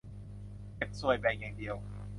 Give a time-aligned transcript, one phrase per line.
[0.75, 1.75] เก็บส่วยแบ่งอย่างเดียว